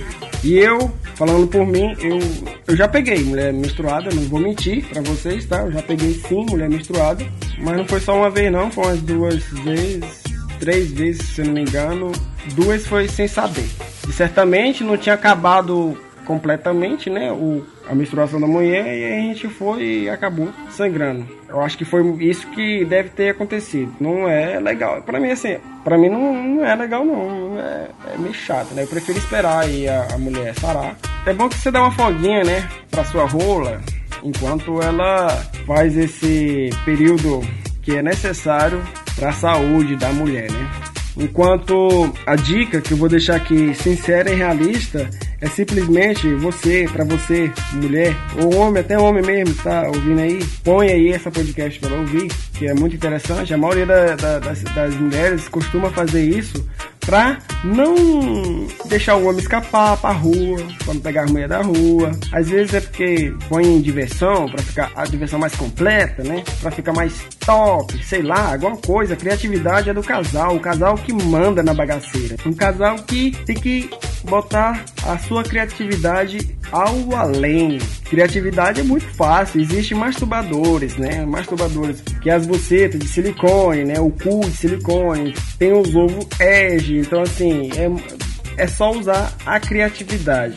E 0.43 0.57
eu, 0.57 0.91
falando 1.15 1.45
por 1.45 1.65
mim, 1.67 1.95
eu, 1.99 2.19
eu 2.67 2.75
já 2.75 2.87
peguei 2.87 3.23
mulher 3.23 3.53
menstruada, 3.53 4.09
não 4.11 4.23
vou 4.23 4.39
mentir 4.39 4.85
pra 4.87 5.01
vocês, 5.01 5.45
tá? 5.45 5.59
Eu 5.59 5.71
já 5.71 5.83
peguei 5.83 6.13
sim 6.13 6.45
mulher 6.49 6.69
menstruada, 6.69 7.23
mas 7.59 7.77
não 7.77 7.85
foi 7.85 7.99
só 7.99 8.15
uma 8.15 8.29
vez 8.29 8.51
não, 8.51 8.71
foi 8.71 8.85
umas 8.85 9.01
duas 9.01 9.43
vezes, 9.43 10.23
três 10.59 10.91
vezes, 10.91 11.27
se 11.27 11.41
eu 11.41 11.45
não 11.45 11.53
me 11.53 11.61
engano. 11.61 12.11
Duas 12.55 12.87
foi 12.87 13.07
sem 13.07 13.27
saber. 13.27 13.69
E 14.07 14.11
certamente 14.11 14.83
não 14.83 14.97
tinha 14.97 15.13
acabado 15.13 15.95
completamente, 16.31 17.09
né, 17.09 17.29
o, 17.29 17.61
a 17.89 17.93
menstruação 17.93 18.39
da 18.39 18.47
mulher 18.47 18.87
e 18.87 19.03
a 19.03 19.19
gente 19.19 19.49
foi 19.49 19.83
e 19.83 20.09
acabou 20.09 20.47
sangrando. 20.69 21.27
Eu 21.49 21.59
acho 21.59 21.77
que 21.77 21.83
foi 21.83 22.01
isso 22.23 22.47
que 22.51 22.85
deve 22.85 23.09
ter 23.09 23.31
acontecido. 23.31 23.93
Não 23.99 24.29
é 24.29 24.57
legal. 24.61 25.01
Pra 25.01 25.19
mim, 25.19 25.29
assim, 25.29 25.57
pra 25.83 25.97
mim 25.97 26.07
não, 26.07 26.33
não 26.33 26.65
é 26.65 26.73
legal 26.73 27.03
não. 27.03 27.59
É, 27.59 27.89
é 28.13 28.17
meio 28.17 28.33
chato, 28.33 28.73
né? 28.73 28.83
Eu 28.83 28.87
prefiro 28.87 29.17
esperar 29.17 29.65
aí 29.65 29.89
a, 29.89 30.07
a 30.13 30.17
mulher 30.17 30.55
sarar. 30.55 30.95
É 31.25 31.33
bom 31.33 31.49
que 31.49 31.57
você 31.57 31.69
dá 31.69 31.81
uma 31.81 31.91
folguinha, 31.91 32.45
né, 32.45 32.65
pra 32.89 33.03
sua 33.03 33.25
rola, 33.25 33.81
enquanto 34.23 34.81
ela 34.81 35.27
faz 35.67 35.97
esse 35.97 36.69
período 36.85 37.41
que 37.81 37.97
é 37.97 38.01
necessário 38.01 38.81
para 39.17 39.29
a 39.29 39.33
saúde 39.33 39.97
da 39.97 40.13
mulher, 40.13 40.49
né? 40.49 40.90
Enquanto 41.21 42.11
a 42.25 42.35
dica 42.35 42.81
que 42.81 42.91
eu 42.93 42.97
vou 42.97 43.07
deixar 43.07 43.35
aqui 43.35 43.73
sincera 43.75 44.31
e 44.31 44.35
realista 44.35 45.07
é 45.39 45.47
simplesmente 45.47 46.33
você, 46.35 46.87
para 46.91 47.03
você, 47.05 47.51
mulher, 47.73 48.15
ou 48.41 48.55
homem, 48.55 48.81
até 48.81 48.97
homem 48.97 49.23
mesmo, 49.23 49.53
tá 49.63 49.83
ouvindo 49.87 50.19
aí, 50.19 50.39
põe 50.63 50.89
aí 50.89 51.09
essa 51.09 51.29
podcast 51.31 51.79
para 51.79 51.95
ouvir, 51.95 52.27
que 52.53 52.67
é 52.67 52.73
muito 52.73 52.95
interessante. 52.95 53.53
A 53.53 53.57
maioria 53.57 53.85
da- 53.85 54.15
da- 54.15 54.39
das, 54.39 54.61
das 54.63 54.95
mulheres 54.95 55.47
costuma 55.47 55.89
fazer 55.91 56.23
isso 56.23 56.67
pra 57.05 57.39
não 57.63 58.67
deixar 58.85 59.15
o 59.15 59.25
homem 59.25 59.39
escapar 59.39 59.97
pra 59.97 60.11
rua, 60.11 60.57
pra 60.83 60.93
não 60.93 61.01
pegar 61.01 61.23
a 61.23 61.25
mulher 61.27 61.47
da 61.47 61.61
rua. 61.61 62.11
Às 62.31 62.49
vezes 62.49 62.73
é 62.73 62.81
porque 62.81 63.33
põe 63.49 63.65
em 63.65 63.81
diversão, 63.81 64.47
pra 64.47 64.61
ficar 64.61 64.91
a 64.95 65.03
diversão 65.03 65.39
mais 65.39 65.55
completa, 65.55 66.23
né? 66.23 66.43
Pra 66.61 66.71
ficar 66.71 66.93
mais 66.93 67.13
top, 67.45 68.03
sei 68.05 68.21
lá, 68.21 68.53
alguma 68.53 68.77
coisa. 68.77 69.13
A 69.13 69.17
criatividade 69.17 69.89
é 69.89 69.93
do 69.93 70.03
casal, 70.03 70.55
o 70.55 70.59
casal 70.59 70.95
que 70.95 71.13
manda 71.13 71.61
na 71.63 71.73
bagaceira. 71.73 72.35
Um 72.45 72.53
casal 72.53 72.95
que 72.97 73.31
tem 73.45 73.55
que 73.55 73.89
botar 74.23 74.85
a 75.05 75.17
sua 75.17 75.43
criatividade 75.43 76.55
ao 76.71 77.15
além. 77.15 77.79
Criatividade 78.09 78.81
é 78.81 78.83
muito 78.83 79.05
fácil, 79.15 79.61
existem 79.61 79.97
masturbadores, 79.97 80.95
né? 80.97 81.25
Masturbadores 81.25 82.01
que 82.21 82.29
é 82.29 82.33
as 82.33 82.45
bucetas 82.45 82.99
de 82.99 83.07
silicone, 83.07 83.83
né? 83.83 83.99
O 83.99 84.09
cu 84.09 84.41
de 84.41 84.57
silicone, 84.57 85.33
tem 85.57 85.73
os 85.73 85.95
ovos 85.95 86.27
edge, 86.39 86.90
então 86.99 87.21
assim, 87.21 87.69
é, 87.77 88.63
é 88.63 88.67
só 88.67 88.91
usar 88.91 89.33
a 89.45 89.59
criatividade. 89.59 90.55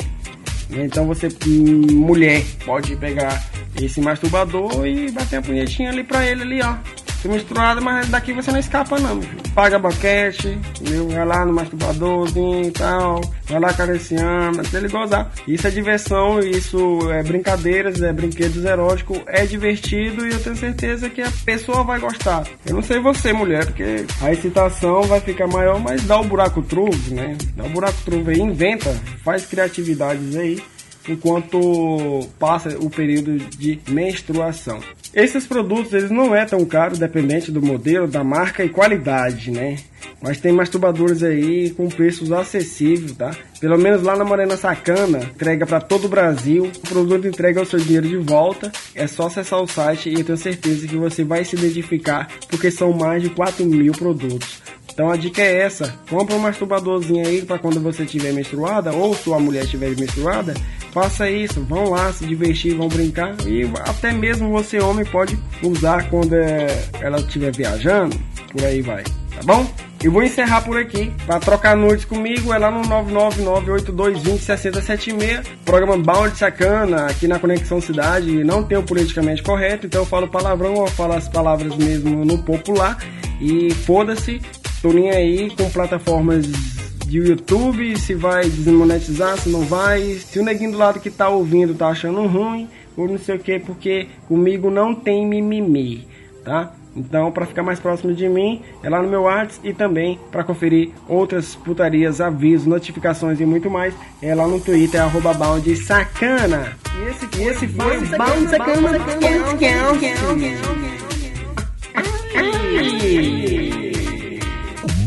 né? 0.70 0.85
Então 0.85 1.07
você, 1.07 1.28
hum, 1.47 1.87
mulher, 1.93 2.43
pode 2.64 2.97
pegar 2.97 3.45
esse 3.80 4.01
masturbador 4.01 4.87
e 4.87 5.11
bater 5.11 5.37
a 5.37 5.43
punhetinha 5.43 5.91
ali 5.91 6.05
pra 6.05 6.26
ele 6.26 6.43
ali, 6.43 6.61
ó. 6.62 6.76
Tô 7.25 7.31
misturado, 7.31 7.81
mas 7.81 8.07
daqui 8.11 8.35
você 8.35 8.53
não 8.53 8.59
escapa 8.59 9.01
não. 9.01 9.18
Paga 9.55 9.79
entendeu? 9.79 11.09
vai 11.09 11.25
lá 11.25 11.47
no 11.47 11.55
masturbadorzinho 11.55 12.66
e 12.66 12.70
tal, 12.70 13.22
vai 13.47 13.61
lá 13.61 13.70
acariciando, 13.70 14.61
até 14.61 14.77
ele 14.77 14.89
gozar. 14.91 15.33
Isso 15.49 15.66
é 15.66 15.70
diversão, 15.70 16.39
isso 16.41 17.11
é 17.11 17.22
brincadeiras, 17.22 18.03
é 18.03 18.12
brinquedos 18.12 18.62
eróticos, 18.62 19.22
é 19.27 19.47
divertido 19.47 20.27
e 20.27 20.33
eu 20.33 20.43
tenho 20.43 20.55
certeza 20.55 21.09
que 21.09 21.22
a 21.22 21.33
pessoa 21.47 21.83
vai 21.83 21.99
gostar. 21.99 22.47
Eu 22.66 22.75
não 22.75 22.83
sei 22.83 23.01
você, 23.01 23.33
mulher, 23.33 23.64
porque 23.64 24.05
a 24.20 24.31
excitação 24.31 25.05
vai 25.05 25.20
ficar 25.20 25.47
maior, 25.47 25.81
mas 25.81 26.05
dá 26.05 26.20
o 26.20 26.25
buraco 26.25 26.61
truvo, 26.61 27.14
né? 27.14 27.39
Dá 27.57 27.64
o 27.64 27.70
buraco 27.70 27.97
truvo 28.05 28.29
aí, 28.29 28.39
inventa, 28.39 28.95
faz 29.25 29.47
criatividades 29.47 30.37
aí 30.37 30.62
enquanto 31.09 32.26
passa 32.38 32.76
o 32.78 32.90
período 32.90 33.38
de 33.38 33.78
menstruação. 33.88 34.80
Esses 35.12 35.46
produtos 35.46 35.92
eles 35.92 36.11
não 36.11 36.34
é 36.34 36.44
tão 36.44 36.64
caro, 36.64 36.96
dependente 36.96 37.52
do 37.52 37.62
modelo, 37.62 38.09
da 38.09 38.24
marca 38.24 38.64
e 38.64 38.68
qualidade, 38.68 39.50
né? 39.50 39.76
Mas 40.20 40.40
tem 40.40 40.52
masturbadores 40.52 41.22
aí 41.22 41.70
com 41.70 41.88
preços 41.88 42.32
acessíveis, 42.32 43.12
tá? 43.12 43.30
Pelo 43.61 43.78
menos 43.78 44.02
lá 44.02 44.16
na 44.16 44.24
Morena 44.24 44.57
Sacana, 44.57 45.18
entrega 45.18 45.66
para 45.66 45.80
todo 45.80 46.07
o 46.07 46.09
Brasil. 46.09 46.64
O 46.64 46.88
produto 46.88 47.26
entrega 47.26 47.62
o 47.62 47.66
seu 47.66 47.78
dinheiro 47.78 48.09
de 48.09 48.16
volta. 48.16 48.72
É 48.94 49.07
só 49.07 49.26
acessar 49.26 49.62
o 49.62 49.66
site 49.66 50.11
e 50.11 50.14
eu 50.14 50.24
tenho 50.24 50.38
certeza 50.38 50.86
que 50.86 50.96
você 50.96 51.24
vai 51.24 51.44
se 51.44 51.57
identificar, 51.57 52.28
porque 52.48 52.70
são 52.70 52.92
mais 52.92 53.22
de 53.22 53.30
4 53.30 53.64
mil 53.64 53.92
produtos. 53.92 54.62
Então 54.95 55.11
a 55.11 55.16
dica 55.16 55.42
é 55.42 55.59
essa: 55.59 55.92
compra 56.09 56.36
um 56.36 56.38
masturbadorzinho 56.38 57.26
aí 57.26 57.42
para 57.42 57.59
quando 57.59 57.80
você 57.80 58.05
estiver 58.05 58.32
menstruada 58.32 58.92
ou 58.92 59.14
sua 59.14 59.40
mulher 59.40 59.64
estiver 59.64 59.95
menstruada, 59.99 60.55
faça 60.92 61.28
isso. 61.28 61.61
Vão 61.62 61.90
lá 61.90 62.12
se 62.12 62.24
divertir, 62.24 62.74
vão 62.74 62.88
brincar 62.88 63.34
e 63.47 63.64
até 63.80 64.12
mesmo 64.12 64.51
você 64.51 64.78
homem 64.78 65.05
pode 65.05 65.36
usar 65.62 66.09
quando 66.09 66.34
é, 66.34 66.66
ela 67.01 67.18
estiver 67.18 67.55
viajando, 67.55 68.16
por 68.53 68.64
aí 68.64 68.80
vai, 68.80 69.03
tá 69.03 69.42
bom? 69.45 69.68
Eu 70.05 70.12
vou 70.12 70.22
encerrar 70.22 70.61
por 70.61 70.76
aqui. 70.76 71.11
Para 71.26 71.40
trocar 71.40 71.74
nudes 71.74 72.05
comigo 72.05 72.53
é 72.53 72.59
lá 72.59 72.70
no 72.70 72.82
99982206076. 72.82 75.42
Programa 75.64 75.97
Bound 75.97 76.36
Sacana 76.36 77.07
aqui 77.07 77.26
na 77.26 77.38
Conexão 77.38 77.80
Cidade. 77.80 78.45
Não 78.45 78.62
tem 78.62 78.76
o 78.76 78.82
politicamente 78.82 79.42
correto, 79.42 79.86
então 79.86 80.03
eu 80.03 80.07
falo 80.07 80.28
palavrão 80.28 80.76
eu 80.76 80.86
falo 80.88 81.14
as 81.14 81.26
palavras 81.26 81.74
mesmo 81.74 82.22
no 82.22 82.36
popular. 82.42 82.99
E 83.40 83.72
foda-se, 83.72 84.42
tô 84.85 84.93
nem 84.93 85.11
aí 85.11 85.51
com 85.57 85.70
plataformas 85.70 86.47
de 86.47 87.18
YouTube, 87.18 87.99
se 87.99 88.14
vai 88.14 88.45
desmonetizar, 88.51 89.39
se 89.39 89.49
não 89.49 89.62
vai. 89.62 90.03
Se 90.16 90.39
o 90.39 90.45
neguinho 90.45 90.72
do 90.72 90.78
lado 90.78 91.01
que 91.01 91.11
tá 91.11 91.30
ouvindo 91.30 91.74
tá 91.74 91.89
achando 91.89 92.26
ruim, 92.26 92.68
ou 92.95 93.09
não 93.09 93.16
sei 93.16 93.37
o 93.37 93.39
que, 93.39 93.59
porque 93.59 94.09
comigo 94.28 94.70
não 94.70 94.95
tem 94.95 95.26
mimimi, 95.26 96.07
tá? 96.45 96.74
Então, 96.95 97.32
para 97.32 97.47
ficar 97.47 97.62
mais 97.62 97.80
próximo 97.80 98.12
de 98.12 98.28
mim, 98.28 98.61
é 98.82 98.91
lá 98.91 99.03
no 99.03 99.09
meu 99.09 99.22
WhatsApp 99.22 99.66
e 99.66 99.72
também 99.72 100.20
para 100.30 100.45
conferir 100.45 100.91
outras 101.09 101.55
putarias, 101.55 102.20
avisos, 102.20 102.66
notificações 102.66 103.41
e 103.41 103.47
muito 103.47 103.70
mais, 103.70 103.95
é 104.20 104.35
lá 104.35 104.47
no 104.47 104.61
Twitter, 104.61 105.01
arroba 105.01 105.32
Bound 105.32 105.76
Sacana. 105.76 106.76
E 106.95 107.09
esse, 107.09 107.26
e 107.41 107.45
esse 107.45 107.66
foi 107.68 107.97
o 107.97 108.07
Bound 108.18 108.51
Sacana 108.51 108.99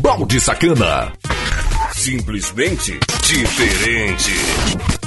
Balde 0.08 0.40
Sacana. 0.40 1.12
Simplesmente 1.92 2.98
diferente. 3.26 4.97